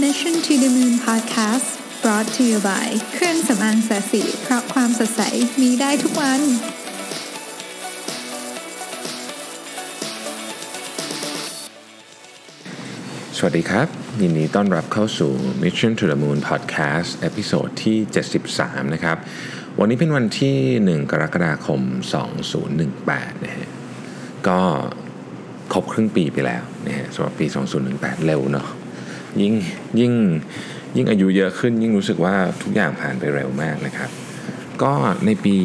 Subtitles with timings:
[0.00, 1.68] Mission to the Moon Podcast
[2.02, 5.22] brought to you by เครื่องสำอางแสสีเพราะความสดใส
[5.60, 6.40] มีได้ทุกวัน
[13.36, 13.86] สวัสดีครับ
[14.22, 15.32] ยินดีต้อนรับเข้าสู่
[15.62, 17.96] Mission to the Moon Podcast เอพิโซดที่
[18.44, 19.16] 73 นะครับ
[19.78, 20.56] วันนี้เป็นวันที่
[20.88, 21.80] 1 กรกฎาคม
[22.62, 23.68] 2018 นะฮะ
[24.48, 24.60] ก็
[25.72, 27.46] ครบครึ่งปีไปแล้วนะฮะสำหรับปี
[27.86, 28.68] 2018 เร็วเนาะ
[29.42, 29.54] ยิ่ง
[30.00, 30.12] ยิ่ง
[30.96, 34.10] ยิ่งอายุเยอะขึ้น ยิ่งรู้สึกว่าทุกอย่างผ่านไปเร็วมากนะครับ
[34.82, 34.92] ก็
[35.26, 35.56] ในปี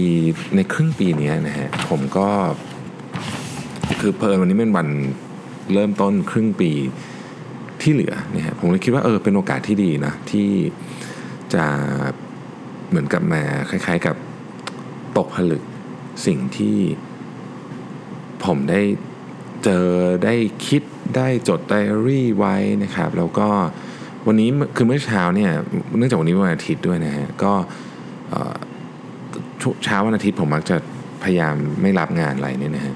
[0.55, 2.29] ในครึ่งปีนี้นะฮะผมก็
[3.99, 4.87] คือเพลินวันนี้เป็นวัน
[5.73, 6.71] เริ่มต้นครึ่งปี
[7.81, 10.49] ที่เหลือเนี่ยฮะผมเลยคิดว่าเออเป็นโอกาสที่ดีนะที่
[11.53, 11.65] จะ
[12.89, 14.15] เหมือนกับมาคล้าย ๆกับ
[15.17, 15.63] ตกผลึก
[16.25, 16.77] สิ่งที่
[18.45, 18.81] ผมได้
[19.63, 19.87] เจอ
[20.25, 20.35] ได้
[20.67, 20.83] คิด
[21.15, 23.47] ได้จดไดอารี่ไว้นะครับ แล้วก็
[24.27, 25.51] วันนี้คือเมื่อเช้าเนี่ย
[25.97, 27.53] เนื่องจากวันนี้วันอาทิตย์ด้วยนะฮะก็
[29.83, 30.77] เช้าวันอาทิตย์ผมมักจะ
[31.23, 32.95] พยายามไม่รับงานอะไรเนี่ยนะฮะ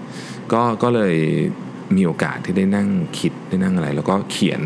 [0.53, 1.15] ก็ก็เลย
[1.95, 4.61] มีโอกาสที่ได้นั่งคิดได้นั่งอะไร แล้วก็เขียน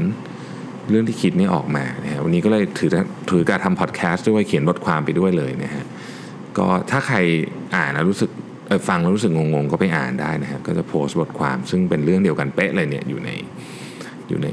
[0.90, 2.90] เรื่องที่คิดนี่ออกมานะฮะวันนี้ก็เลยถือ
[3.30, 5.86] ถือการทำพอดแคสต์ด้วยเขียนบทความไปด้วยเลยนะฮะ
[6.58, 7.18] ก็ถ้าใคร
[7.76, 8.30] อ่านแล้วรู้สึก
[8.88, 13.30] ฟังแล้วรู้สึกงงๆ ก็ไปอ่านได้นะฮะก็จะโพสต์บทความซึ่งเป็นเรื่องเดียวกันเป๊ะเลยเนี่ยอยู่ใน
[14.30, 14.48] อยู่ใน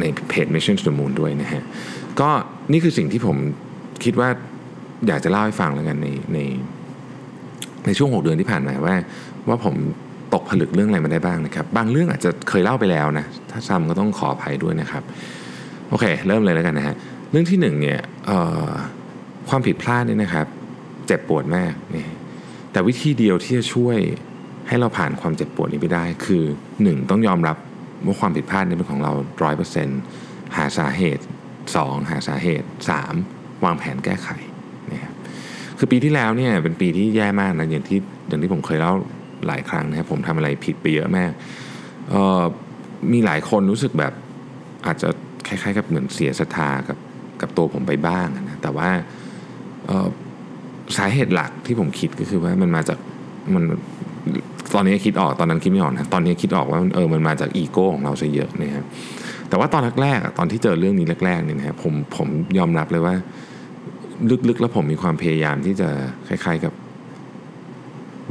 [0.00, 1.62] ในเพจ Mission to the Moon ด้วยนะฮะ
[2.20, 2.30] ก็
[2.72, 3.36] นี่คือสิ่งที่ผม
[4.04, 4.28] คิดว่า
[5.08, 6.38] อยากจะเล่าให้ฟังแล้วกันในใน
[7.86, 8.96] ในช่วง 6 เดือนที่ผ่านมาว่า
[9.48, 9.74] ว่าผม
[10.34, 15.02] ตกผลึกเรื่องอะไรมาได้บ้างนะครับ บางเรื่องอาจจะเคยเล่าไปแล้วนะ ถ้าซ้ำก็ต้องขออภัยด้วยนะครับ
[15.88, 16.94] โอเค เริ่มเลยแล้วกันนะฮะ
[17.30, 18.00] เรื่องที่หนึ่งเนี่ย
[19.48, 20.46] ความผิดพลาดเนี่ยนะครับ
[21.10, 22.06] เจ็บปวดมากนี่
[22.72, 23.98] แต่วิธีเดียวที่จะช่วย
[24.68, 26.42] ให้เราผ่านความเจ็บปวดนี้ไปได้ คือ
[26.82, 27.56] หนึ่งต้องยอมรับ
[28.06, 30.00] ว่าความผิดพลาดนี้เป็นของเราร้อยเปอร์เซ็นต์
[30.56, 31.24] หาสาเหตุ
[31.76, 33.14] สองหาสาเหตุสาม
[33.64, 34.28] วางแผนแก้ไข
[34.92, 35.14] นะครับ
[35.78, 37.98] คือปีที่แล้วเนี่ยเป็นปีที่แย่มากนะอย่างที่
[38.28, 38.94] อย่างที่ผมเคยเล่า
[39.46, 41.32] หลายครั้งนะครับผมทำอะไรผิดไปเยอะมาก
[42.10, 42.42] เอ่อ
[43.12, 44.12] มีหลายคนรู้สึกแบบ
[44.86, 45.08] อาจจะ
[45.46, 46.98] คล้ายๆกับเหมือนเสียศรัทธากับ
[47.40, 48.90] กับตัวผมไปบ้างนะแต่ว่า
[50.98, 52.98] สาเหตุหลักที่ผมคิดก็คือว่ามันมาจาก
[53.54, 53.64] มัน
[54.74, 58.84] ตอนนี้คิดออกตอนนั้นคิดไม่ออกนะตอนนี้คิดออกว่าเออมันมาจากอีโก้ของเราซะเยอะนะครับ
[59.48, 62.28] แต่ว่าตอนแรกๆตอนที่เจอเรื่องนี้แรกๆเนี่ยนะครับผมผม
[62.58, 63.14] ยอมรับเลยว่า
[64.48, 65.88] ลึกๆแล้วผมมีความพยายามที่จะ
[66.28, 66.72] คล้ายๆกับ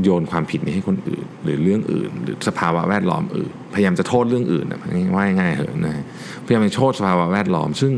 [0.04, 4.80] โยนความผิดนี้ให้คนอื่น หรือเรื่องอื่น หรือสภาวะแวดล้อมอื่น พยายามจะโทษเรื่องอื่นนะ
[5.16, 6.04] ว่าง่ายๆเหอะนะ
[6.46, 7.92] พยายามจะโทษสภาวะแวดล้อม ซึ่ง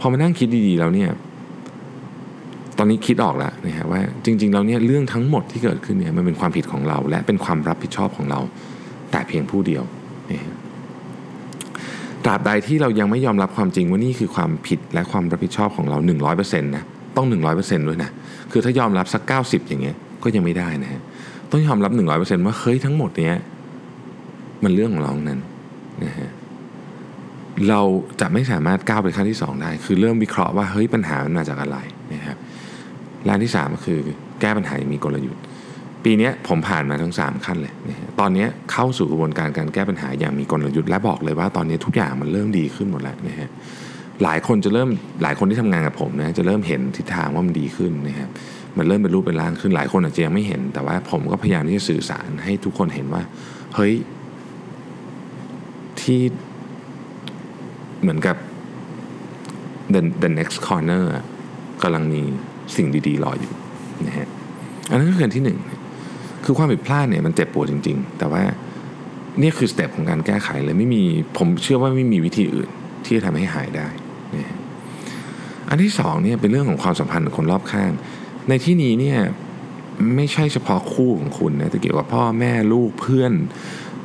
[0.00, 1.10] พอมานั่งคิดดีๆแล้วเนี่ย
[2.78, 8.40] ตอนนี้คิดออกแล้วนะฮะว่าจริงๆแล้วเนี่ยเรื่องทั้งหมดที่เกิดขึ้นเนี่ยมันเป็นความผิดของเรา และเป็นความรับผิดชอบของเรา
[9.10, 9.84] แต่เพียงผู้เดียว
[10.30, 10.56] นะฮะ
[12.24, 15.98] ตราบใดที่เรายังไม่ยอมรับความจริงว่านี่คือความผิดและความรับผิดชอบของเรา
[16.34, 16.84] 100%นะ
[17.16, 17.26] ต้อง
[17.58, 18.10] 100%ด้วยนะ
[18.52, 21.00] คือถ้ายอมรับสัก 90 อย่างเงี้ยก็ยังไม่ได้นะฮะ
[21.50, 23.34] ต้องยอมรับ 100%ว่าเฮ้ยทั้งหมดเนี้ย
[24.64, 25.40] มันเรื่องของเรานั้น
[26.04, 26.30] นะฮะ
[27.68, 27.80] เรา
[28.20, 31.78] จะไม่สามารถก้าวไปขั้นที่ 2 ได้ คือเริ่มวิเคราะห์ว่าเฮ้ยปัญหามันมาจากอะไร
[32.14, 32.36] นะครับ
[33.28, 33.98] และอันที่3ก็คือ
[34.40, 35.42] แก้ปัญหาย่างมีกลยุทธ์
[36.04, 43.48] ปีนี้ผมผ่านมาทั้ง 3 ขั้นเลยนะตอนนี้เข้าสู่กระบวนการการแก้ปัญหาอย่างมีกลยุทธ์ และบอกเลยว่าตอนนี้ทุกอย่างมันเริ่มดีขึ้นหมดแล้วนะฮะ
[44.22, 44.88] หลายคนจะเริ่ม
[45.22, 48.28] หลายคนที่ทำงานกับผมนะจะเริ่มเห็นทิศทางว่ามันดีขึ้นนะครับ
[48.76, 53.22] มันเริ่มเป็นรูปเป็นร่างขึ้นหลายคนอาจจะยังไม่เห็น แต่ว่าผมก็พยายามที่จะสื่อสารให้ทุกคนเห็นว่า
[53.74, 53.92] เฮ้ย
[56.00, 56.20] ที่
[58.02, 58.36] เหมือนกับ
[59.94, 61.04] the the next corner
[61.82, 62.22] กำลังมี
[62.76, 63.52] สิ่งดีๆรออยู่
[64.06, 64.28] นะฮะ
[64.90, 65.58] อันนั้นคืออันที่หนึ่ง
[66.44, 68.42] คือความผิดพลาดเนี่ยมันเจ็บปวดจริง ๆ แต่ว่า
[69.40, 71.02] นี่คือสเต็ปของการแก้ไขเลยไม่มี
[71.36, 72.68] ผมเชื่อว่าไม่มีวิธีอื่น
[73.04, 73.88] ที่จะทำให้หายได้
[74.34, 74.58] นะฮะ
[75.68, 77.90] อันที่สองเนี่ยเป็นเรื่องของความสัมพันธ์กับคนรอบข้าง
[78.48, 79.18] ในที่นี้เนี่ย
[80.16, 83.32] ไม่ใช่เฉพาะคู่ของคุณนะแต่เกี่ยวกับพ่อแม่ลูกเพื่อน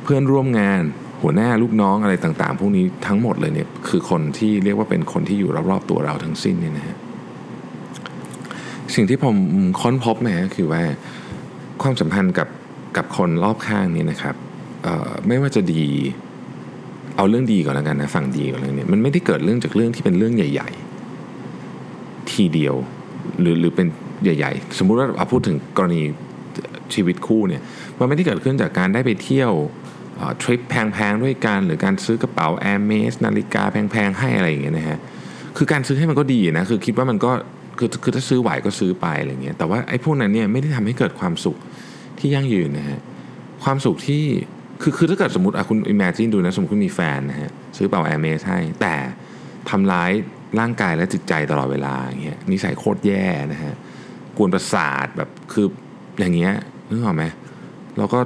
[0.02, 0.82] เพื่อนร่วมงาน
[1.22, 6.96] หัวหน้าลูกน้องอะไรต่างๆ พวกนี้ทั้งหมดเลยเนี่ยคือคนที่เรียกว่าเป็นคนที่อยู่รอบๆตัวเราทั้งสิ้นเนี่ยนะฮะ
[8.94, 9.36] สิ่งที่ผม
[9.82, 10.82] ค้นพบนี่ยก็คือว่า
[11.82, 12.48] ความสัมพันธ์กับ
[12.96, 14.34] กับคนรอบข้างนี่นะครับ
[15.26, 15.84] ไม่ว่าจะดี
[17.16, 20.70] เอาเรื่องดีก่อนแล้วกันนะฝั่งดีก่อนเลยเนี่ยมันไม่ได้เกิดเรื่องจากเรื่องที่เป็นเรื่องใหญ่
[21.50, 22.74] ๆ ทีเดียว
[23.40, 23.86] หรือหรือเป็น
[24.24, 26.02] ใหญ่ ๆ สมมุติว่าเอาพูดถึงกรณี
[26.94, 27.62] ชีวิตคู่เนี่ย
[27.98, 29.52] มันไม่ได้เกิดขึ้นจากการได้ไปเที่ยว
[30.42, 34.98] ทริปแพง ๆ ด้วยกัน หรือการซื้อกระเป๋าแอร์เมสนาฬิกาแพง ๆ ให้อะไรอย่างเงี้ยนะฮะ
[35.56, 37.30] คือการซื้อให้มันก็ดีนะคือคิดว่ามันก็
[37.78, 41.56] คือคือถ้าซื้อไหวก็ซื้อไปอะไรเงี้ยแต่ว่าไอ้พวกนั้นเนี่ยไม่ได้ทำให้เกิดความสุข
[42.18, 43.00] ที่ยั่งยืนนะฮะ
[43.64, 44.24] ความสุขที่
[44.82, 48.94] คือคือถ้าเกิดสมมติอะคุณ imagine ดูนะสมมติคุณมีแฟนนะฮะซื้อกระเป๋าแอร์เมสให้แต่
[49.70, 50.10] ทำร้าย
[50.60, 53.74] ร่างกายและจิตใจตลอดเวลาอย่างเงี้ยนิสัยโคตรแย่นะฮะ
[54.36, 55.66] กวนประสาทแบบคือ
[56.20, 56.52] อย่างเงี้ย
[56.88, 57.24] นึกออกไหม
[57.98, 58.20] แล้วก็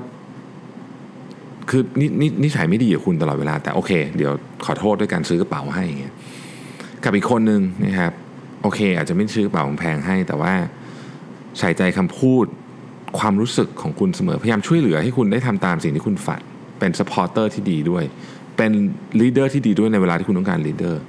[1.70, 2.12] คือนิน
[2.44, 4.32] นิสัยไม่ดีกับคุณตลอดเวลา แต่โอเค เดี๋ยว
[4.64, 6.14] ขอโทษด้วยการซื้อกระเป๋าให้อย่างเงี้ย
[7.04, 8.12] กับอีกคนหนึ่งนะครับ
[8.62, 10.52] โอเค อาจจะไม่ซื้อกระเป๋าแพงให้ แต่ว่า
[11.58, 12.44] ใส่ใจคำพูด
[13.18, 16.40] ความรู้สึกของคุณเสมอพยายามช่วยเหลือให้คุณได้ทำตามสิ่งที่คุณฝัน
[16.78, 18.04] เป็น supporter ที่ดีด้วย
[18.56, 18.72] เป็น
[19.20, 21.02] leader ที่ดีด้วยในเวลาที่คุณต้องการ leader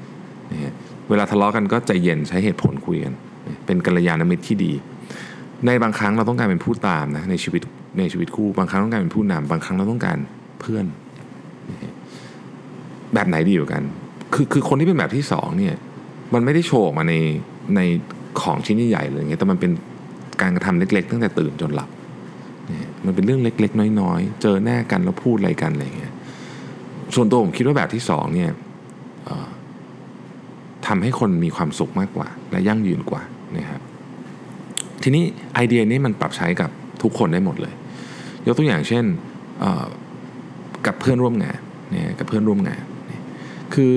[0.51, 0.73] นะฮะ
[1.09, 3.13] เวลาทะเลาะกันก็ใจเย็นใช้เหตุผลคุยกัน
[3.65, 4.71] เป็นกัลยาณมิตรที่ดี
[5.65, 7.61] ในบางครั้งเราต้องการเป็นผู้ตามนะในชีวิต
[7.99, 10.17] ในชีวิตคู่บางครั้งต้องการเป็นผู้นำบางครั้งเราต้องการ
[10.59, 10.85] เพื่อน
[13.13, 13.83] แบบไหนดีกว่ากัน
[14.33, 15.75] คือคือคนที่เป็นแบบที่สองเนี่ย
[16.33, 17.15] มันไม่ได้โชว์ออกมาใน
[17.75, 17.81] ใน
[18.41, 19.71] ของชิ้นใหญ่ๆเลยอย่างเงี้ยแต่มันเป็น
[20.41, 21.89] การกระทำเล็ก ๆ ตั้งแต่ตื่นจนหลับ
[22.67, 26.13] เนี่ยมันเป็นเรื่องเล็ก ๆ น้อยๆ เจอหน้ากันแล้วพูดอะไรกันอะไรเงี้ย
[27.15, 28.51] ส่วนตัวผมคิดว่าแบบที่สองเนี่ย
[30.87, 33.21] ทำให้คนมีความสุขมากกว่า และยั่งยืนกว่า
[33.57, 33.81] นะครับ
[35.03, 35.23] ทีนี้
[35.53, 36.69] ไอเดียนี้มันปรับใช้กับ
[37.01, 37.73] ทุกคนได้หมดเลย
[38.45, 39.05] ยกตัวอย่างเช่น
[40.85, 41.59] กับเพื่อนร่วมงาน
[41.91, 42.81] เนี่ยกับเพื่อนร่วมงาน
[43.73, 43.95] คือ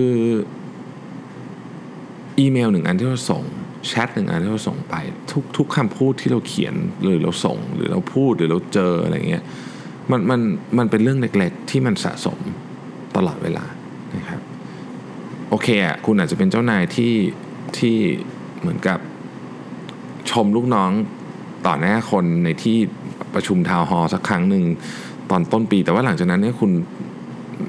[2.39, 3.43] อีเมลหนึ่งอันที่เราส่ง
[3.89, 4.95] แชทหนึ่งอันที่เราส่งไป
[5.33, 9.45] ทุกทุกคำพูดที่เราเขียนหรือเราส่ง หรือเราพูดหรือเราเจออะไรเงี้ย
[10.11, 10.41] มันมัน
[10.79, 12.39] มันเป็นเรื่องเล็กๆ ที่มันสะสม
[13.17, 13.65] ตลอดเวลา
[14.17, 14.41] นะครับ
[15.51, 17.15] โอเคอะคุณอาจจะเป็นเจ้านายที่
[17.79, 17.97] ที่
[18.61, 18.99] เหมือนกับ
[20.31, 20.91] ชมลูกน้อง
[21.67, 22.79] ต่อหน้าคนในที่
[23.35, 24.65] ประชุมทาวน์ฮอลสักครั้งหนึ่ง
[25.31, 26.71] ตอนต้นปี แต่ว่าหลังจากนั้นเนี่ยคุณ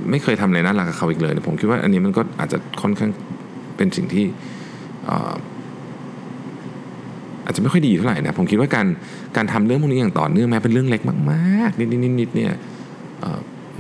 [0.10, 3.12] ไม่เคยทำอะไรน่ารักกับเขาอีกเลย ผมคิดว่าอันนี้มันก็อาจจะค่อนข้าง
[3.78, 4.26] เป็นสิ่งที่
[7.46, 8.88] อาจจะไม่ค่อยดีเท่าไหร่นะผมคิดว่าการ
[9.36, 11.80] การทำเรื่องพวกนี้อย่างต่อเนื่องแม้เป็นเรื่องเล็กมากๆ
[12.20, 12.54] นิดๆเนี่ย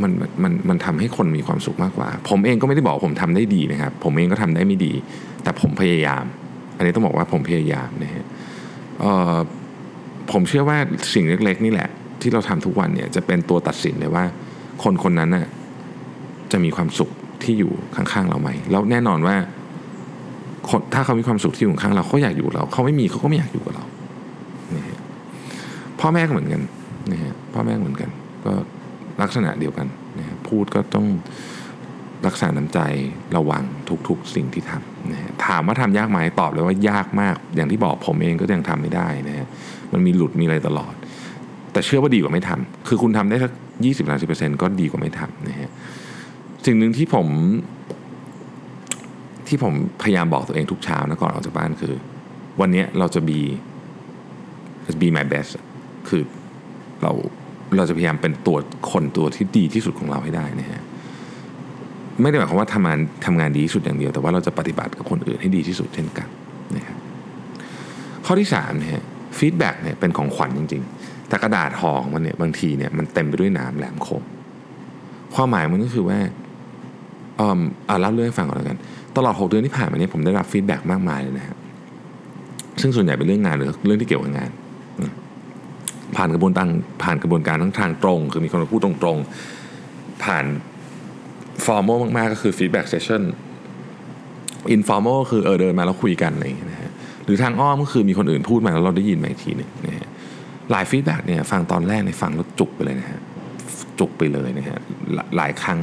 [0.01, 0.11] มัน
[0.43, 4.93] มันมันทำให้คนมีความสุขมากกว่า ผมเองก็ไม่ได้บอกผมทำได้ดีนะครับ ผมเองก็ทำได้ไม่ดี
[5.43, 6.23] แต่ผมพยายาม
[6.77, 8.25] อันนี้ต้องบอกว่าผมพยายามนะฮะ
[10.31, 10.77] ผมเชื่อว่า
[11.13, 11.89] สิ่งเล็กๆ นี่แหละ
[12.21, 14.23] ที่เราทำทุกวันเนี่ยจะเป็นตัวตัดสินเลยว่า
[14.83, 15.47] คนคนนั้นน่ะ
[16.51, 17.09] จะมีความสุข
[17.43, 19.35] ที่อยู่ข้างๆเราไหมแล้วแน่นอนว่า
[20.93, 23.85] ถ้าเขามีความสุขที่อยู่ข้างเราเขาอยากอยู่เราเขาไม่มีเขาก็ไม่อยากอยู่กับเรา
[24.75, 24.97] นะฮะ
[25.99, 26.61] พ่อแม่ก็เหมือนกัน
[27.11, 28.09] นะฮะพ่อแม่เหมือนกัน
[28.45, 28.53] ก็
[29.21, 29.87] ลักษณะเดียวกัน
[30.17, 31.05] นะฮะพูดก็ต้อง
[32.27, 32.79] รักษาน้ำใจ
[33.35, 33.63] ระวัง
[34.07, 39.47] ทุกๆ สิ่งที่ทำนะฮะถามว่าทำยากไหมตอบเลยว่ายากมาก อย่างที่บอกผมเองก็ยังทำไม่ได้นะฮะ
[39.93, 40.93] มันมีหลุดมีอะไรตลอด
[41.71, 43.51] แต่เชื่อว่าดีกว่าไม่ทำคือคุณทำได้สัก
[43.85, 45.69] ยี่สิบสาสิบเปอร์เซ็นต์ก็ดีกว่าไม่ทำนะฮะ
[46.65, 47.27] สิ่งหนึ่งที่ผม
[49.47, 49.73] ที่ผม
[50.03, 51.93] พยายามบอกตัวเองทุกเช้านะก่อนออกจากบ้านคือ
[52.61, 53.39] วันนี้เราจะ be
[55.01, 55.51] be my best
[56.09, 56.21] คือ
[57.01, 57.11] เรา
[57.77, 58.57] เราจะพยายามเป็นตัว
[58.91, 60.81] คนตัวที่ดีที่สุดของเราให้ได้นะฮะ
[62.21, 66.27] ไม่ได้หมายความว่าทำงานทำงานดีที่สุดอย่างเดียว แต่ว่าเราจะปฏิบัติกับคนอื่นให้ดีที่สุดเช่นกัน
[66.75, 66.97] นะครับ
[68.25, 69.01] ข้อที่สามเนี่ย
[69.37, 74.23] feedback เนี่ยเป็นของขวัญจริง ๆ แต่กระดาษห่อของมันเนี่ยบางทีเนี่ยมันเต็มไปด้วยหนามแหลมคม
[75.35, 76.19] ความหมายมันก็คือว่า
[77.89, 78.77] อ่าเล่าเรื่องให้ฟังก่อนแล้วกัน
[79.17, 81.57] ตลอด 6 เดือนที่ผ่านมานี้ผมได้รับ feedback มากมายเลยนะครับ
[82.81, 84.49] ซึ่งส่วนใหญ่เป็นเรื่องงานหรือเรื่องที่เกี่ยวกับงาน
[86.15, 86.67] ผ่านกระบวนการ
[87.03, 90.45] ผ่านกระบวนการทั้งทางตรง คือมีคนมาพูดตรงๆ ผ่าน
[91.65, 96.91] formal มากๆ ก็คือ feedback session informal คือเออเดินมาแล้วคุยกันอะไรอย่างเงี้ยนะฮะ
[97.25, 100.09] หรือทางอ้อมก็คือมีคนอื่นพูดมาแล้วเราได้ยินมาอีกทีหนึ่งนะฮะ
[100.71, 103.19] หลาย feedback เนี่ยฟังตอนแรกในฟังแล้วจุกไปเลยนะฮะ
[103.99, 104.79] จุกไปเลยนะฮะ
[105.37, 105.79] หลายครั้ง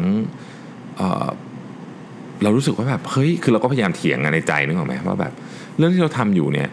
[2.42, 5.32] เรารู้สึกว่าแบบเฮ้ยคือเราก็พยายามเถียงในใจนึกออกไหมว่าแบบ
[5.78, 6.68] เรื่องที่เราทำอยู่เนี่ย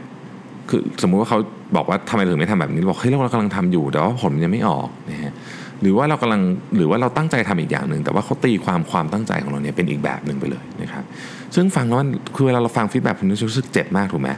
[0.70, 1.40] คือสมมุติว่าเขา
[1.76, 5.34] บอกว่าทำไมถึงไม่ทำแบบนี้บอกเฮ้ยเรากำลังทำอยู่แต่ว่าผลยังไม่ออกนะฮะ
[5.82, 6.42] หรือว่าเรากำลัง
[6.76, 11.04] หรือว่าเราตั้งใจทำอีกอย่างหนึ่งแต่ว่าเขาตีความความตั้งใจของเราเนี่ยเป็นอีกแบบหนึ่งไปเลยนะครับ
[11.56, 14.30] ซึ่งฟังแล้วมันคือเวลาเราฟังฟีดแบ็กผมรู้สึกเจ็บมากถูกไหม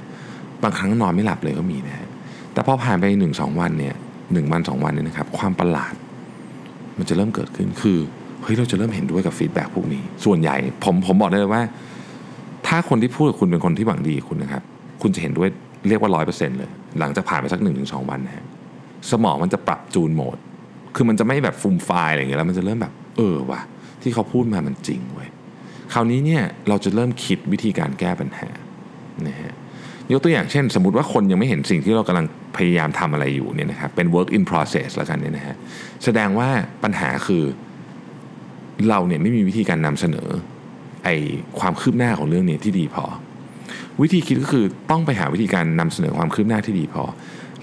[0.64, 2.08] บางครั้งนอนไม่หลับเลยก็มีนะฮะ
[2.54, 3.96] แต่พอผ่านไปหนึ่งสองวันเนี่ย
[4.34, 5.94] หนึ่งวันสองวันเนี่ยนะครับความประหลาด
[6.98, 7.98] มันจะเริ่มเกิดขึ้นคือ
[8.44, 11.64] เฮ้ยเราจะเริ่มเห็นด้วยกับ feedback พวกนี้ ส่วนใหญ่ผมผมบอกได้เลยว่า
[12.68, 14.64] ถ้าคนที่พูดกับคุณเป็นคนที่หวังดีคุณนะครับ
[15.02, 15.50] คุณจะเห็นด้วย
[15.88, 16.70] เรียกว่าร้อยเปอร์เซ็นต์เลย
[17.00, 18.46] หลังจากผ่านไปสักหนึ่งถึงสองวันนะฮะ
[19.12, 20.38] สมองมันจะปรับจูนโหมด
[20.96, 23.62] คือมันจะไม่แบบฟูมฟายอะไรอย่างเงี้ยแล้วมันจะเริ่มแบบเออว่ะ
[24.02, 25.30] ที่เขาพูดมามันจริงเว้ย
[25.94, 28.50] คราวนี้เนี่ยเราจะเริ่มคิดวิธีการแก้ปัญหา
[29.28, 29.54] นะฮะ
[30.12, 32.26] ยกตัวอย่างเช่น สมมติว่าคนยังไม่เห็นสิ่งที่เรากำลัง
[32.58, 35.56] พยายามทำอะไรอยู่เนี่ยนะครับเป็น work in process แล้วกันเนี่ยนะฮะ
[36.04, 36.50] แสดงว่า
[36.84, 37.44] ปัญหาคือ
[38.88, 40.28] เราเนี่ยไม่มีวิธีการนำเสนอ
[41.04, 41.10] ไอ
[41.60, 43.06] ความคืบหน้าของเรื่องนี้ที่ดีพอ
[44.02, 47.04] วิธีคิดก็คือต้องไปหาวิธีการนำเสนอความคืบหน้าที่ดีพอ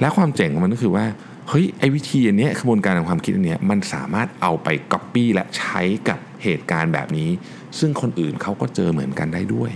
[0.01, 1.05] และความเจ๋งของมันก็คือว่า
[1.49, 7.29] เฮ้ยไอ้วิธีอันเนี้ยกระบวนการทางความคิดอันเนี้ยมันสามารถเอาไปก๊อปปี้และใช้กับเหตุการณ์แบบนี้
[7.79, 9.71] ซึ่งคนอื่นเขาก็เจอเหมือนกันได้ด้วย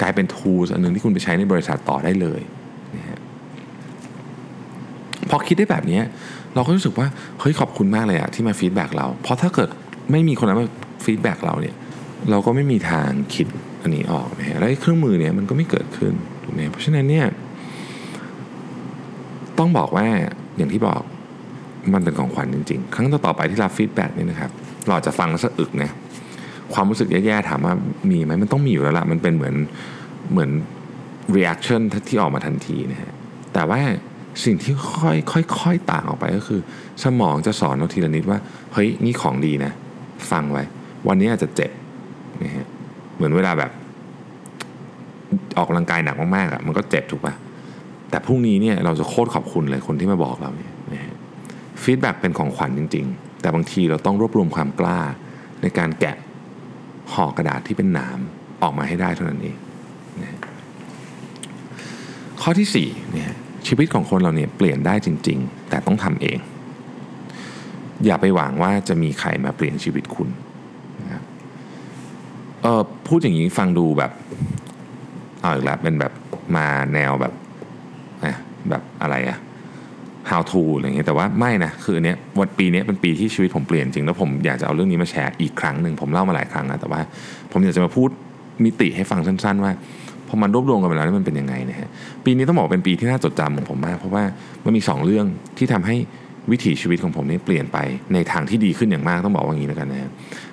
[0.00, 2.40] กลายเป็น tools อันหนึ่งที่คุณไปใช้ในบริษัทต่อได้เลย
[2.96, 3.20] นะฮะ
[5.30, 6.00] พอคิดได้แบบนี้
[6.54, 7.06] เราก็รู้สึกว่า
[7.40, 9.68] เฮ้ยขอบคุณมากเลยอะที่มา feedback เรา เพราะถ้าเกิด
[10.10, 10.68] ไม่มีคนนั้นมา
[11.04, 11.74] feedback เราเนี่ย
[12.30, 13.46] เราก็ไม่มีทางคิด
[13.82, 17.26] อันนี้ออกนะฮะแล้วเครื่องมือเนี่ยมันก็ไม่เกิดขึ้นถูกไหมเพราะฉะนั้นเนี่ย
[19.58, 20.06] ต้องบอกว่า
[20.56, 21.00] อย่างที่บอก
[21.94, 24.50] มันเป็นของขวัญจริง ๆ ครั้งต่อไปที่รับ feedback เนี่ยนะครับ
[24.88, 25.90] เราจะฟังแล้วสะอึกนะ
[26.74, 27.74] ความรู้สึกแย่ๆถามว่า
[28.10, 29.54] มีไหมมันต้องมีอยู่แล้วละมันเป็นเหมือน
[30.32, 30.50] เหมือน
[31.36, 33.12] reaction ที่ออกมาทันทีนะฮะ
[33.54, 33.80] แต่ว่า
[34.44, 36.60] สิ่งที่ค่อยค่อยค่อยต่างออกไปก็คือ
[37.04, 38.38] สมองจะสอนเราทีละนิดว่า
[38.74, 39.72] เฮ้ย นี่ของดีนะ
[40.32, 40.64] ฟังไว้
[41.08, 41.70] วันนี้อาจจะเจ็บ
[42.42, 42.66] นะฮะ
[43.16, 43.70] เหมือนเวลาแบบ
[45.56, 47.34] ออกกำลังกายหนักมากๆอะมันก็เจ็บถูกปะ
[48.10, 51.14] แต่พรุ่งนี้เนี่ยเราจะโคตรขอบคุณเลยคนที่มาบอกเราเนี่ยนะฮะ
[51.82, 55.00] feedback เป็นของขวัญจริง ๆ แต่บางทีเราต้องรวบรวมความกล้า
[55.62, 56.16] ในการแกะ
[57.12, 58.18] ห่อกระดาษที่เป็นหนาม
[58.62, 59.56] ออกมาให้ได้เท่านั้นเอง
[60.20, 60.38] นะ
[62.42, 63.26] ข้อที่4เนี่ย
[63.66, 66.38] ชีวิตของคนเราเนี่ยเปลี่ยนได้จริง ๆ แต่ต้องทำเอง
[68.06, 70.28] อย่าไปหวังว่าจะมีใครมาเปลี่ยนชีวิตคุณ
[71.00, 71.22] นะครับ
[72.62, 74.12] เออพูดอย่างนี้ฟังดูแบบ
[75.40, 76.12] เอาอีกแล้วเป็นแบบ
[76.56, 77.32] มาแนวแบบ
[78.24, 78.36] นะ
[78.68, 79.38] แบบอะไรอะ
[80.30, 87.00] how to อะไรเงี้ยแต่ว่าไม่นะคือเนี้ยวันปีนี้เป็นปีที่ชีวิตผมเปลี่ยนจริงแล้วผมอยากจะเอาเรื่องนี้มาแชร์อีกครั้งหนึ่งผมเล่ามาหลายครั้งนะแต่ว่า
[87.52, 88.08] ผมอยากจะมาพูด
[88.64, 89.72] มิติให้ฟังสั้น ๆ ว่า
[90.28, 91.88] พอมันรวบรวมกันไปแล้วนี่มันเป็นยังไงนะฮะ
[92.24, 94.24] ปีนี้ต้องบอกเป็นปีที่น่าจดจำของผมมาก เพราะว่า
[94.64, 95.26] มันมีสองเรื่อง
[95.58, 95.96] ที่ทำให้
[96.50, 97.78] วิถีชีวิตของผมนี่เปลี่ยนไป
[98.14, 100.10] ในทางที่ดีขึ้นอย่างมากต้องบอกว่าอย่างนี้แล้วกันนะฮะ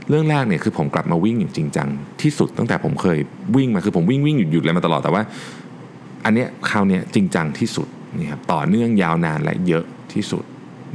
[0.10, 1.90] เรื่องแรกเนี่ยคือผมกลับมาวิ่งอย่างจริงจัง
[2.22, 3.18] ที่สุดตั้งแต่ผมเคย
[3.56, 5.22] วิ่งมาคือผมวิ่งวิ่งหยุดหยุดอะไรมาตลอดแต่ว่า
[6.26, 10.44] อันเนี้ยคราวเนี้ยจริงจังที่สุดนี่ครับต่อเนื่องยาวนานและเยอะที่สุด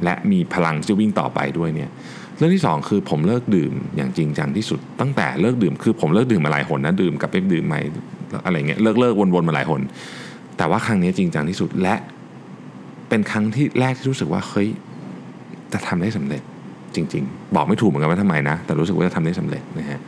[0.05, 1.91] และมีพลังที่จะวิ่งต่อไปด้วยเนี่ย
[2.39, 7.81] เรื่องที่สองคือผมเลิกดื่มอย่างจริงจังที่สุด ตั้งแต่เลิกดื่มคือผมเลิกดื่มมาหลายหนนะดื่มกับไปดื่มใหม่
[8.45, 9.83] อะไรเงี้ยเลิกเลิกวนๆมาหลายหน
[10.57, 11.95] แต่ว่าครั้งนี้จริงจังที่สุดและ
[13.14, 14.68] เป็นครั้งที่แรกที่รู้สึกว่าเฮ้ย
[15.73, 16.42] จะทำได้สำเร็จ
[16.94, 19.99] จริง ๆ บอกไม่ถูกเหมือนกันว่าทำไมนะ แต่รู้สึกว่าจะทำได้สำเร็จนะฮะ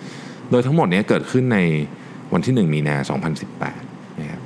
[0.51, 1.59] โดยทั้งหมดนี้เกิดขึ้นใน
[2.33, 2.97] วันที่ 1 มีนา
[3.59, 4.41] 2018 นะครับ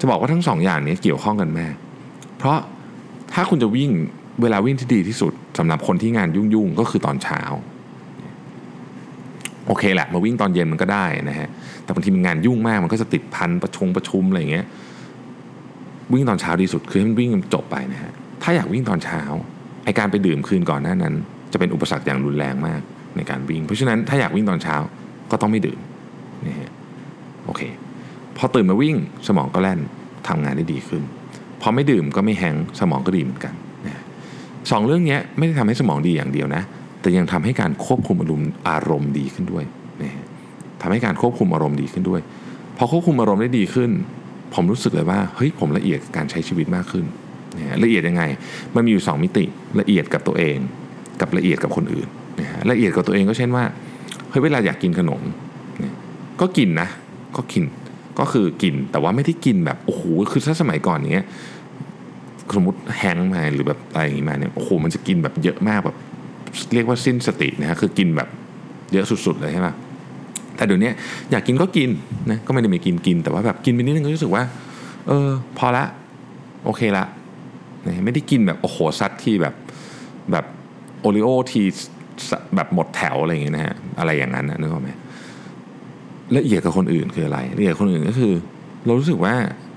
[0.00, 1.74] จะบอกว่าทั้งสองอย่างนี้เกี่ยวข้องกันมาก
[2.38, 2.58] เพราะ
[3.32, 3.90] ถ้าคุณจะวิ่ง
[4.42, 7.40] เวลาวิ่งที่ดีที่สุดสำหรับคนที่งานยุ่งๆ ก็คือตอนเช้า
[9.66, 11.48] โอเคแหละมาวิ่งตอนเย็นมันก็ได้นะฮะ
[11.84, 14.66] แต่บางทีมันงานยุ่งมากมันก็จะติดพันประชุมประชุมอะไรอย่างเงี้ย
[16.12, 19.22] วิ่งตอนเช้าดีสุดคือให้มันวิ่งจบไปนะฮะถ้าอยากวิ่งตอนเช้า
[19.84, 21.14] ไอการไปดื่มคืนก่อนหน้านั้น
[21.52, 22.80] จะเป็นอุปสรรคอย่างรุนแรงมาก
[23.16, 24.76] ในการวิ่ง เพราะฉะนั้นถ้าอยากวิ่งตอนเช้า
[25.30, 25.78] ก็ต้องไม่ดื่ม
[26.46, 26.70] นะฮะ
[27.44, 27.62] โอเค
[28.36, 28.96] พอตื่นมาวิ่ง
[29.28, 29.80] สมองก็แล่น
[30.28, 31.02] ทำงานได้ดีขึ้น
[31.62, 33.54] พอไม่ดื่มก็ไม่แห้งสมองก็ดีเหมือนกัน
[33.86, 34.02] นะ
[34.70, 36.62] สองเรื่องนี้ไม่ได้ทำให้สมองดีอย่างเดียวนะ
[37.00, 39.64] แต่ยังทำให้การควบคุมอารมณ์อารมณ์ดีขึ้นด้วย
[40.02, 40.26] นะฮะ
[40.82, 42.20] ทำให้การควบคุมอารมณ์ดีขึ้นด้วย
[42.76, 43.90] พอควบคุมอารมณ์ได้ดีขึ้น
[44.54, 47.04] ผมรู้สึกเลยว่าเฮ้ยผมละเอียดการใช้ชีวิตมากขึ้น
[47.56, 48.22] นะละเอียดยังไง
[48.74, 49.44] มันมีอยู่ 2 มิติ
[49.80, 50.56] ละเอียดกับตัวเอง
[51.20, 52.08] กับละเอียดกับคนอื่น
[52.40, 53.64] นะฮะละเอียดกับตัวเองก็เช่นว่า
[54.30, 55.22] เฮ้ยเวลาอยากกินขนม
[55.82, 55.94] นี่ย
[56.40, 56.88] ก็กินนะ
[57.36, 57.64] ก็กิน
[58.18, 61.26] ก็คือกินแต่ว่าไม่ได้กินแบบโอ้โหคือถ้าสมัยก่อนเนี้ย
[62.54, 65.96] สมมติแฮงมาหรือแบบอะไรอย่างงี้มาเนี่ยโอ้โหมันจะกินแบบเยอะมากแบบ
[66.74, 68.28] เรียกว่าสิ้นสตินะฮะคือกินแบบ
[68.92, 69.68] เยอะสุดๆเลยใช่ไหม
[70.62, 70.92] แต่เดี๋ยวนี้
[71.30, 71.90] อยากกินก็กิน
[72.30, 74.42] นะก็ไม่ได้ไม่กินกิน แต่ว่าแบบกินไปนิดนึงก็รู้สึกว่า
[75.08, 75.28] เออ
[75.58, 75.84] พอละ
[76.64, 77.04] โอเคละ
[77.86, 79.54] นะไม่ได้กินแบบโอ้โหซัดที่แบบ
[80.32, 80.44] แบบ
[81.00, 81.62] Oreo ที
[82.54, 84.90] แบบหมดแถวอะไรอย่างเงี้ยนะฮะอะไรอย่างนั้นนะนึกออกไหม
[86.36, 88.32] ละเอียดกับคนอื่นคืออะไรละเอียดกับคนอื่นก็คือ
[88.84, 89.34] เรารู้สึกว่า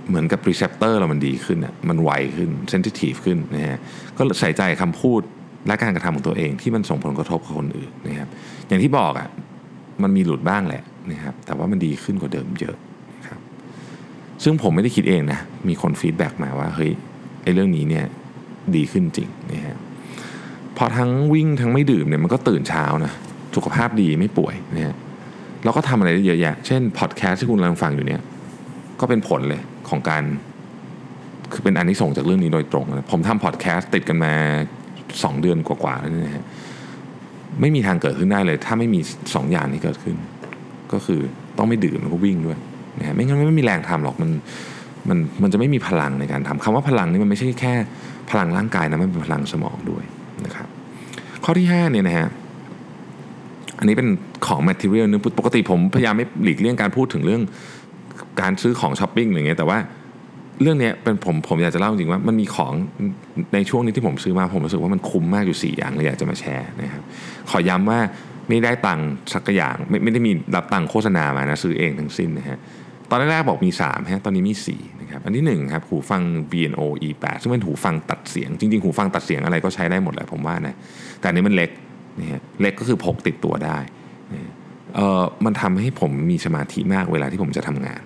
[0.07, 3.79] เหมือนกับ receptor เรามันดีขึ้นอะมันไวขึ้น sensitive ขึ้นนะฮะ
[4.17, 5.21] ก็ใส่ใจคำพูด
[5.67, 8.29] และการกระทำของตัวเองที่มันส่งผลกระทบกับคนอื่นนะครับ
[8.67, 9.29] อย่างที่บอกอะ
[10.01, 12.75] มันมีหลุดบ้างแหละนะครับแต่ว่ามันดีขึ้นกว่าเดิมเยอะ
[13.15, 13.39] นะครับ
[14.43, 16.91] ซึ่งผมไม่ได้คิดเองนะมีคน feedback มาว่าเฮ้ย
[17.43, 18.05] ไอ้เรื่องนี้เนี่ย
[18.75, 19.77] ดีขึ้นจริงนะฮะ
[20.77, 23.13] พอทั้งวิ่งทั้งไม่ดื่มเนี่ยมันก็ตื่นเช้านะ
[23.55, 24.95] สุขภาพดีไม่ป่วยนะฮะ
[25.63, 28.21] เราก็ทำอะไรได้เยอะแยะ เช่นพอดแคสต์ที่คุณกำลังฟังอยู่เนี่ย
[28.99, 30.23] ก็เป็นผลเลยของการ
[31.53, 34.33] คือเป็นอันนี้ส่งจากเรื่องนี้โดยตรงนะผมทำพอดแคสต์ติดกันมา
[35.03, 36.45] 2 เดือนกว่าๆแล้วนะฮะ
[37.61, 40.15] ไม่มีทางเกิดขึ้นได้เลย ถ้าไม่มี2อย่างนี้เกิดขึ้น
[40.93, 41.19] ก็คือ
[41.57, 42.57] ต้องไม่ดื่มแล้วก็วิ่งด้วย
[42.99, 44.29] นะฮะไม่งั้นไม่มีแรงทำหรอกมัน
[45.09, 47.73] มันมันจะไม่มีพลังในการทำคำว่าพลังนี่มันไม่ใช่แค่
[48.29, 50.03] พลังร่างกายนะมันเป็นพลังสมองด้วย
[50.45, 50.67] นะครับ
[51.43, 52.27] ข้อที่5เนี่ยนะฮะ
[53.79, 54.07] อันนี้เป็น
[54.47, 57.41] ของ material นึงปกติผมพยายามไม่หลีกเลี่ยงการพูดถึงเรื่อง
[58.41, 59.77] การซื้อของช้อปปิ้งอะไรเงี้ยแต่ว่า
[60.61, 62.73] เรื่องนี้เป็นผมผมอยากจะเล่าจริงว่ามันมีของ
[63.53, 67.03] ในช่วงนี้ที่ผมซื้อมาผมรู้สึกว่ามันคุ้มมากอยู่ 4 อย่างเลยอยากจะมาแชร์นะครับ
[67.49, 67.99] ขอย้ำว่า
[68.49, 72.57] ไม่ได้ตังค์สักอย่างไม่ไม่ได้มีรับตังค์โฆษณามานะซื้อเองทั้งสิ้นนะฮะ
[73.09, 76.21] ตอนแรกๆบอกมี3ฮะตอนนี้มี4นะครับอันที่1ครับหูฟัง
[76.51, 80.75] BNO E8 ซึ่งเป็นหูฟังตัดเสียง จริงๆหูฟังตัดเสียงอะไรก็ใช้ได้หมดแหละผมว่านะ
[81.19, 81.69] แต่อันนี้มันเล็ก
[82.19, 83.77] นะฮะเล็กก็คือพกติดตัวได้
[84.33, 84.51] นะ
[84.95, 88.01] เอ่อมันทำให้ผมมีสมาธิมากเวลาที่ผมจะทำงาน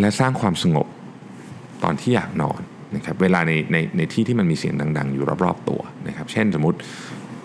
[0.00, 0.86] และสร้างความสงบ
[1.84, 2.60] ตอนที่อยากนอน
[2.96, 6.78] นะครับเวลาในในในที่ที่มันมีเสียงดัง ๆ อยู่รอบๆตัวนะครับเช่นสมมติ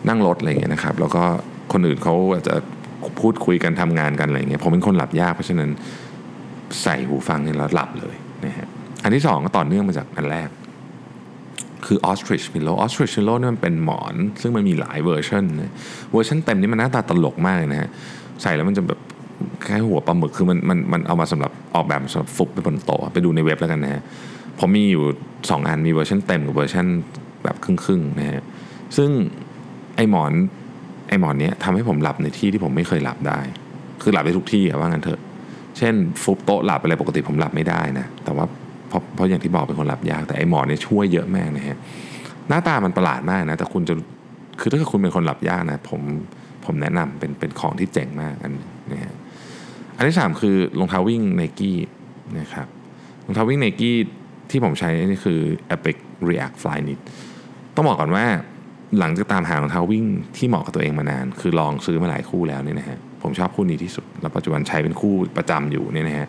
[0.08, 1.24] นั่งรถอะไรเงี้ยนะครับแล้วก็
[1.74, 2.56] คนอื่นเขาอาจจะ
[3.22, 5.70] พูดคุยกันทำงานกันอะไรเงี้ยผมเป็นคนหลับยากเพราะฉะนั้น
[6.84, 8.68] ใส่หูฟังเนี่ยแล้วหลับเลยนะฮะ
[9.04, 10.50] อันที่สองก็ต่อเนื่องมาจากอันแรก
[11.86, 15.74] คือ ostrich pillow ostrich pillow นี่มันเป็นหมอน ซึ่งมันมีหลายเวอร์ชันนะ
[16.12, 17.90] เวอร์ชันเต็มนี่มันหน้าตาตลกมากเลยนะฮะ
[18.42, 19.00] ใส่แล้วมันจะแบบ
[19.68, 24.02] คล้ายหัวปลาหมึกคือมันมันมันเอามาสำหรับออกแบบสำหรับฟุบไปบนโต๊ะไปดูในเว็บแล้วกันนะฮะ
[24.60, 25.04] ผมมีอยู่
[25.36, 26.86] 2 อันมีเวอร์ชันเต็มกับเวอร์ชัน
[27.44, 28.42] แบบครึ่งๆนะฮะ
[28.98, 29.10] ซึ่ง
[29.96, 30.32] ไอหมอน
[31.08, 33.40] ไอหมอนเนี้ยทำให้ผมหลับในที่ที่ผมไม่เคยหลับได้
[34.02, 35.20] คือหลับได้ทุกที่อะว่างั้นเถอะ
[35.78, 38.46] เช่นฟุบโต๊ะหลับอะไรปกติผมหลับไม่ได้นะแต่ว่า
[38.90, 41.78] เพราะเพราะอย่างที่บอกเป็นคนหลับยากแต่ไอหมอนเนี่ยช่วยเยอะมากนะฮะ
[42.50, 43.94] หน้าตามันประหลาดมากนะแต่คุณจะ
[44.60, 46.02] คือถ้าเกิดคุณเป็นคนหลับยากนะผม
[46.66, 49.14] ผมแนะนำเป็นเป็นของที่เจ๋งมากอันนึงนะฮะ
[49.98, 51.78] อันที่สามคือรองเท้าวิ่งไนกี้
[52.40, 52.68] นะครับ
[53.26, 53.96] รองเท้าวิ่งไนกี้
[54.52, 55.40] ที่ผมใช้นี่คือ
[55.76, 55.98] Epic
[56.30, 57.00] React Flyknit
[57.76, 58.26] ต้องบอกก่อนว่า
[59.00, 60.06] หลังจากตามหารองเท้าวิ่ง
[60.38, 66.28] ที่เหมาะกับตัวเองมานาน คือลองซื้อมาหลายคู่แล้วเนี่ยนะฮะผมชอบคู่นี้ที่สุด แล้วปัจจุบันใช้เป็นคู่ประจำอยู่เนี่ยนะฮะ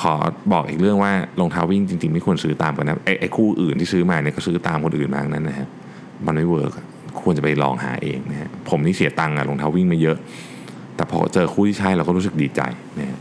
[0.00, 0.14] ขอ
[0.52, 5.68] บอกอีกเรื่องว่ารองเท้าวิ่งจริงๆไม่ควรซื้อตามกันนะไอ้ไอ้คู่อื่นที่ซื้อมาเนี่ยก็ซื้อตามคนอื่นมางนั้นนะฮะ
[6.26, 6.72] มันไม่เวิร์ก
[7.22, 10.16] ควรจะไปลองหาเองนะฮะผมนี่เสียตังค์อะรองเท้าวิ่งมาเยอะ
[10.98, 12.60] แต่พอเจอคู่ที่ใช่เราก็รู้สึกดีใจ
[12.98, 13.18] นะ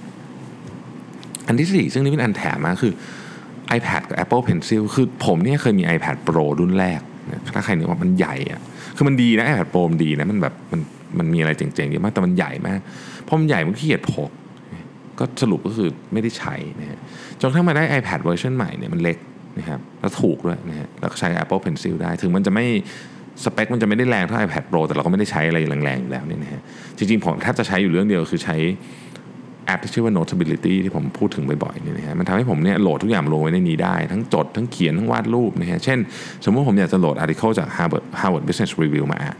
[1.47, 2.93] อันที่สี่ซึ่งนี่เป็นอันแถมมาคือ
[3.77, 8.61] iPad กับ Apple Pencil คือผมเนี่ยเคยมี iPad Pro รุ่นแรกนะถ้าใครนึกว่ามันใหญ่อะ
[8.95, 10.81] คือมันดีนะ iPad Pro มันดีนะมันแบบมัน
[11.19, 12.79] มันมีอะไรเจ๋งๆเยอะมากแต่มันใหญ่มาก
[13.27, 14.29] พอมันใหญ่มันขี้เกียจพก
[15.19, 16.99] ก็สรุปก็คือไม่ได้ใช้นะฮะ
[17.41, 19.17] จนทั่งมาได้ iPad เวอร์ชันใหม่เนี่ยมันเล็ก
[19.59, 22.65] นะครับแล้วถูกด้วยนะฮะแล้วก็ใช้ Apple Pencil ได้ถึงมันจะไม่
[23.43, 26.61] สเปคมันจะไม่ได้แรงเท่า iPad Pro แต่เราก็ไม่ได้ใช้อะไรแรงๆอยู่แล้วนี่นะฮะ
[26.97, 28.55] จริงๆ ผมแทบจะใช้อยู่เรื่องเดียวคือใช้
[29.65, 35.99] แอปที่ชื่อว่า Notability ที่ผมพูดถึงบ่อยๆนี่นะฮะมันทำให้ผมเนี่ยโหลดทุกอย่างลงไว้ในนี้ได้ ทั้งจด ทั้งเขียน ทั้งวาดรูปนะฮะเช่น
[36.43, 39.37] สมมติผมอยากจะโหลด article จาก Harvard Harvard Business Review มาอ่าน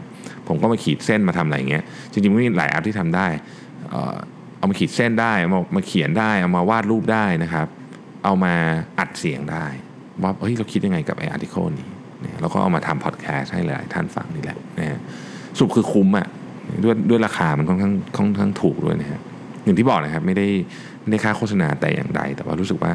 [0.48, 3.26] ผมก็มาขีดเส้นมาทำอะไรอย่างเงี้ยจริงๆมันมีหลายแอปที่ทำได้
[3.90, 4.16] เอ่อ
[4.58, 7.66] เอามาขีดเส้นได้เอามามาเขียนได้เอามาวาดรูปได้นะครับ
[8.24, 8.54] เอามา
[8.98, 9.66] อัดเสียงได้
[10.22, 11.88] ว่าเฮ้ยเราคิดยังไงกับไอ้ article นี้
[12.24, 15.00] นะแล้วก็เอามาทำพอดแคสต์ให้หลายท่านฟังนี่แหละนะฮะ
[15.58, 16.26] สุปคือคุ้มอะ
[16.84, 19.20] ด้วยด้วยราคามันค่อนข้างค่อนข้างถูกด้วยนะฮะ
[19.64, 20.46] อย่างที่บอกนะครับไม่ได้
[21.02, 22.92] ไม่ได้ค่าโฆษณาแต่อย่างใด แต่ว่ารู้สึกว่า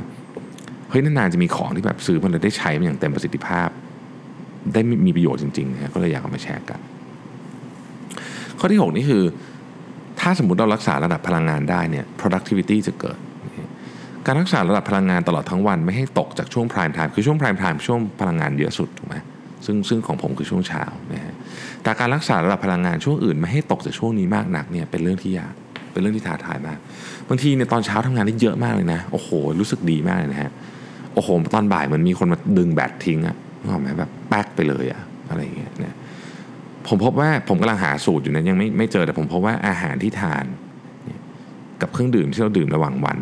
[0.90, 3.70] เฮ้ยนานๆจะมีของที่แบบซื้อมันเลยได้ใช้มันอย่างเต็มประสิทธิภาพ
[4.74, 6.80] ได้มีประโยชน์จริงๆนะก็เลยอยากเอามาแชร์กัน
[8.60, 9.24] ข้อที่ 6 นี่คือ
[10.20, 13.18] ถ้าสมมติเรารักษาระดับพลังงานได้เนี่ย productivity จะเกิด
[14.26, 19.16] การรักษาระดับพลังงานตลอดทั้งวันไม่ให้ตกจากช่วง prime time คือช่วง prime time ช่วงพลังงานเยอะสุดถูกไหม
[19.66, 20.84] ซึ่งซึ่งของผมคือช่วงเช้า
[21.14, 21.34] นะฮะ
[21.84, 25.54] แต่การรักษาระดับพลังงานช่วงอื่นไม่ให้ตกจากช่วงนี้มากหนักเนี่ยเป็นเรื่องที่ยาก
[25.92, 26.78] เป็นเรื่องที่ท้าทายมาก
[27.30, 30.52] บางทีเนี่ยตอนเช้าทำงานได้เยอะมากเลยนะ โอ้โห รู้สึกดีมากเลยนะฮะ
[31.14, 35.96] โอ้โห ตอนบ่ายเหมือนมีคนมาดึงแบตทิ้งอะนึกออกไหมแบบแป๊กไปเลยอะอะไรอย่างเงี้ยเนี่ย
[36.88, 40.46] ผมพบว่าผมกำลังหาสูตรอยู่นะยังไม่ไม่เจอแต่ผมพบว่าอาหารที่ทาน
[41.82, 43.18] กับเครื่องดื่มที่เราดื่มระหว่างวัน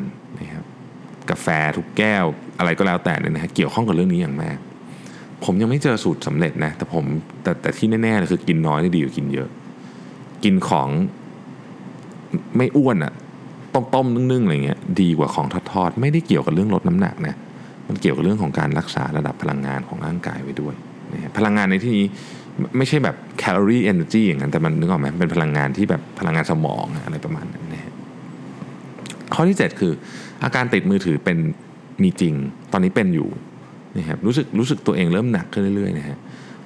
[1.31, 2.25] กาแฟทุกแก้ว
[2.59, 4.57] อะไรก็แล้วแต่เนี่ยนะฮะเกี่ยวข้องกับเรื่องนี้อย่างมาก
[5.43, 7.05] ผมยังไม่เจอสูตรสำเร็จนะแต่ผม
[7.43, 9.49] แต่แต่ที่แน่ๆเลยคือกินน้อยดีกว่ากินเยอะ
[10.43, 10.89] กินของ
[12.57, 13.13] ไม่อ้วนอะ
[13.73, 17.35] ต้มต้มๆนึ่งๆอะไรเงี้ยดีกว่าของทอดๆไม่ได้เกี่ยวกับเรื่องลดน้ำหนักนะ
[17.87, 20.75] มันเกี่ยวกับเรื่องของการรักษาระดับพลังงานของร่างกายไว้ด้วย
[21.13, 22.05] นะพลังงานในที่นี้
[22.77, 27.93] ไม่ใช่แบบแคลอรี่ energy อย่างนั้นแต่มันนึกออกไหมเป็นพลังงานที่แบบพลังงานสมองอะอะไรประมาณนั้นนะฮะ
[29.33, 29.93] ข้อที่ 7 คือ
[30.43, 31.37] อาการติดมือถือเป็น
[32.03, 32.33] มีจริง
[32.71, 33.29] ตอนนี้เป็นอยู่
[33.97, 36.17] นะครับรู้สึกรู้สึกตัวเองเริ่มหนักขึ้นเรื่อยๆนะฮะ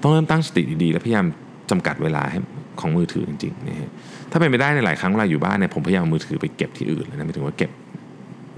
[0.02, 1.26] ต้องเริ่มตั้งสติดีๆ และพยายาม
[1.72, 2.40] จำกัดเวลาให้
[2.80, 3.90] ของมือถือจริงๆนะฮะ
[4.32, 7.72] ถ้าเป็นไปได้ในหลายครั้งเวลาอยู่บ้านเนี่ยผมพยายามมือถือไปเก็บที่อื่นเลยนะหมายถึงว่าเก็บ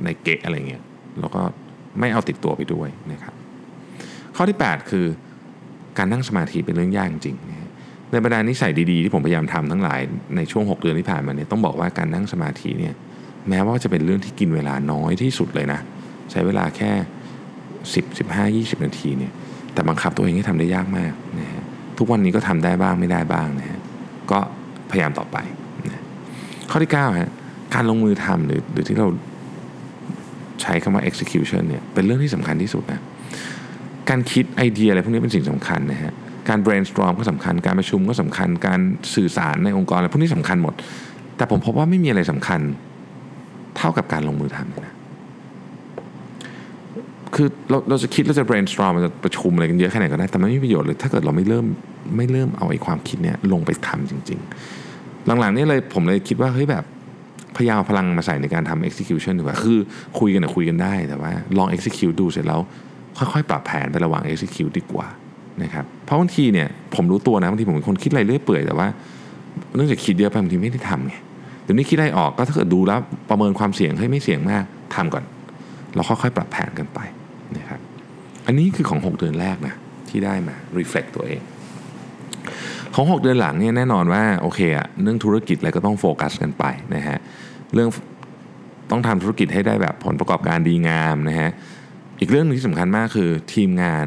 [0.03, 0.82] ในเกะอะไรเงี้ย
[1.19, 1.41] แล้วก็
[1.99, 3.34] ไม่เอาติดตัวไปด้วยนะครับ
[4.36, 5.06] ข้อที่ 8 คือ
[5.97, 7.58] การนั่งสมาธิเป็นเรื่องยากจริงนะ
[8.12, 9.99] ในบรรดานิสัยดีๆที่ผมพยายามทำทั้งหลาย
[10.36, 12.93] ในช่วง 6 เดือนที่ผ่านมาเนี่ยต้องบอกว่าการนั่งสมาธิเนี่ย
[13.49, 15.79] แม้ว่าจะเป็นเรื่องที่กินเวลาน้อยที่สุดเลยนะ
[16.31, 16.91] ใช้เวลาแค่
[17.93, 19.31] 10 15 20 นาทีเนี่ย
[19.73, 21.63] แต่บังคับตัวเองให้ทำได้ยากมากนะฮะ
[21.97, 23.79] ทุกวันนี้ก็ทำได้บ้างไม่ได้บ้างนะฮะ
[24.31, 24.39] ก็
[24.91, 25.38] พยายามต่อไป
[25.86, 26.03] นะ
[26.69, 27.29] ข้อที่9ฮะ
[27.75, 29.10] การลงมือทำหรือหรือที่เรา
[30.62, 33.01] ใช้คำว่า execution เนี่ยเป็นเรื่องที่สำคัญที่สุดนะ
[34.10, 36.13] การคิดไอเดียอะไรพวกนี้เป็นสิ่งสำคัญนะฮะ
[36.49, 38.79] การ brainstorm ก็สำคัญการประชุมก็สำคัญการ
[39.15, 40.73] สื่อสารในองค์กรอะไรพวกนี้สำคัญหมด
[41.38, 42.62] แต่ผมพบว่าไม่มีอะไรสำคัญ
[43.77, 44.95] เท่ากับการลงมือทำนะ
[47.35, 51.65] คือเราเราจะคิดเราจะ brainstorm เราจะประชุมอะไรกันเยอะแค่ไหนก็ได้แต่มันไม่มีประโยชน์เลยถ้าเกิดเราไม่เริ่ม
[52.17, 54.39] ไม่เริ่มเอาไอ้ความคิดเนี้ยลงไปทำจริง
[54.83, 56.83] ๆ หลังๆนี่เลยผมเลยคิดว่าเฮ้ยแบบ
[57.55, 59.77] พยายามพลังมาใส่ในการทำ execution ดีกว่าคือ
[60.19, 62.59] คุยกันนะคุยกันได้แต่ว่าลอง execute ดูเสร็จแล้ว
[63.17, 65.07] ค่อยๆ ปรับแผนไประหว่าง execute ดีกว่า
[65.63, 68.87] นะครับเพราะบางทีเนี่ยผมรู้ตัวนะบางทีผมเป็นคนคิดอะไรเรื่อยเปื่อยแต่ว่า
[69.75, 71.13] เนื่องจากคิดเยอะไปบางทีไม่ได้ทำไง
[71.67, 72.99] เดี๋ยวนี้คิดอะไรออกก็ถ้าเกิดดูแล้ว
[73.30, 74.63] ประเมินความเสี่ยงให้ไม่เสี่ยงมาก
[74.95, 75.23] ทำก่อน
[75.95, 76.99] เราค่อยๆปรับแผนกันไป
[77.58, 77.80] นะครับ
[78.47, 79.75] อันนี้คือของ 6 เดือนแรกนะ
[80.10, 81.41] ที่ได้มา reflect ตัวเอง
[82.95, 87.17] ของ 6 เดือนหลังเนี่ยแน่นอนว่าโอเคอะเรื่องธุรกิจอะไรก็ต้องโฟกัสกันไปนะฮะ
[87.73, 87.89] เรื่อง
[88.91, 91.49] ต้องทำธุรกิจให้ได้แบบผลประกอบการดีงามนะฮะ
[92.19, 94.06] อีกเรื่องหนึงที่สำคัญมากคือทีมงาน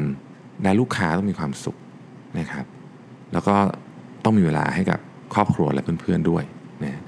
[0.63, 1.77] และลูกค้าต้องมีความสุข
[2.39, 2.65] นะครับ
[3.33, 3.55] แล้วก็
[4.23, 4.99] ต้องมีเวลาให้กับ
[5.33, 6.43] ครอบครัวและเพื่อนๆด้วย
[6.83, 7.01] นะ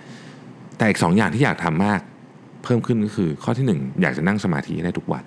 [0.78, 2.02] แต่อีกสองอย่างที่อยากทำมาก
[2.64, 5.24] เพิ่มขึ้นก็คือ ข้อที่หนึ่งอยากจะนั่งสมาธิได้ทุกวัน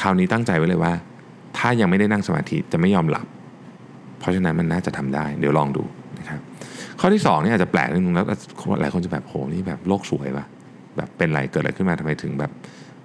[0.00, 0.92] คราวนี้ตั้งใจไว้เลยว่า
[1.58, 3.26] ถ้ายังไม่ได้นั่งสมาธิจะไม่ยอมหลับ
[4.18, 5.84] เพราะฉะนั้นมันน่าจะทำได้ เดี๋ยวลองดู
[6.18, 6.40] นะครับ
[7.00, 8.26] ข้อที่2เนี่ยอาจจะแปลกนิดนึงแล้ว
[8.80, 10.46] หลายคนจะแบบโหนี่แบบโลกสวยปะ
[10.96, 12.50] แบบเป็นไรเกิดอะไรขึ้นมาทำไมถึงแบบ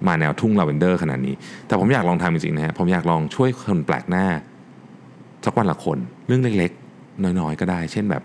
[0.06, 1.34] มาแนวทุ่งลาเวนเดอร์ขนาดนี้
[1.66, 4.26] แต่ผมอยากลองทำจริงๆนะฮะผมอยากลองช่วยคนแปลกหน้า
[5.44, 8.22] สักวันละคนเรื่องเล็กๆ น้อยๆ ก็ได้ เช่นแบบ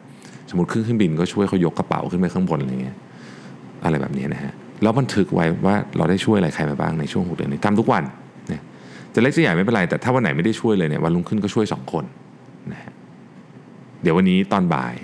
[0.55, 2.97] สมมติขึ้นเครื่องบินก็ช่วยเขายกกระเป๋าขึ้นไปข้างบนอะไรเงี้ย
[3.83, 8.03] อะไรแบบนี้นะฮะแล้วบันทึกไว้ว่าเราได้ช่วยอะไรใครมาบ้างในช่วงหกเดือนนี้ทำทุกวัน
[8.49, 8.61] เนี่ย
[9.13, 12.03] จะเล็กจะใหญ่ไม่เป็นไรแต่ถ้าวันไหนไม่ได้ช่วยเลยเนี่ยวันรุ่งขึ้นก็ช่วยสองคน
[12.71, 12.93] นะฮะ
[14.01, 14.95] เดี๋ยววันนี้ตอนบ่าย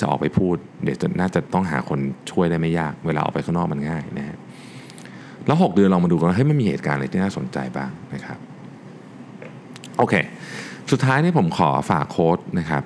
[0.00, 1.98] จะออกไปพูด เดี๋ยวจะน่าจะต้องหาคน
[2.30, 4.36] ช่วยได้ไม่ยาก เวลาออกไปข้างนอกมันง่ายนะฮะ
[5.46, 8.38] แล้ว 6 เดือนลองมาดูกันว่าเฮ้ยไม่มีเหตุการณ์อะไรที่น่าสนใจบ้างนะครับ
[9.98, 10.14] โอเค
[10.90, 12.82] สุดท้ายนี่ผมขอฝากโค้ดนะครับ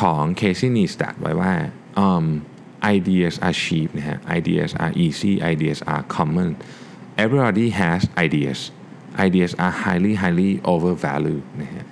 [0.00, 1.52] ของเคซี่นีสตัดไว้ว่า
[2.96, 6.50] ideas are cheap นะฮะ ideas are easy ideas are common
[7.24, 8.58] everybody has ideas
[9.26, 11.84] ideas are highly highly overvalued นะฮะ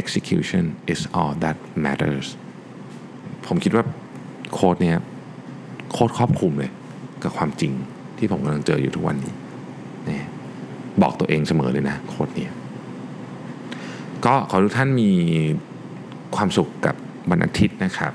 [0.00, 2.26] execution is all that matters
[3.46, 3.84] ผมคิดว่า
[4.52, 4.98] โค้ดเนี้ย
[5.92, 6.70] โค้ดครอบคลุมเลย
[7.22, 7.72] กับความจริง
[8.18, 9.34] ที่ผมกำลังเจออยู่ทุกวันนี้
[10.08, 10.28] นะ
[11.02, 12.52] บอกตัวเองเสมอเลยนะโค้ดเนี้ย
[14.24, 15.10] ก็ขอทุกท่านมี
[16.36, 16.96] ความสุขกับ
[17.30, 18.12] วันอาทิตย์นะครับ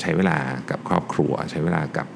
[0.00, 0.36] ใช้เวลา
[0.70, 2.06] กับครอบครัว ใช้เวลากับ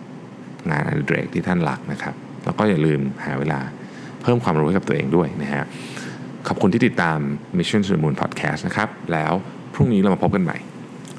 [0.70, 3.60] งานอดิเรกที่ท่านหลักนะครับ แล้วก็อย่าลืมหาเวลา
[4.22, 5.64] เพิ่มความรู้ให้กับตัวเองด้วยนะฮะ
[6.48, 7.18] ขอบคุณที่ติดตาม
[7.58, 9.32] Mission to the Moon Podcast นะครับ แล้ว
[9.74, 10.56] พรุ่งนี้เรามาพบกันใหม่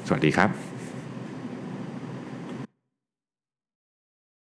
[0.06, 0.71] สวัสดีครับ